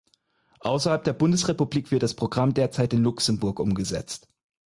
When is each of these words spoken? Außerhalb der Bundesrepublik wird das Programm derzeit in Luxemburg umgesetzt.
Außerhalb 0.61 1.03
der 1.03 1.13
Bundesrepublik 1.13 1.91
wird 1.91 2.01
das 2.01 2.15
Programm 2.15 2.55
derzeit 2.55 2.91
in 2.91 3.03
Luxemburg 3.03 3.59
umgesetzt. 3.59 4.27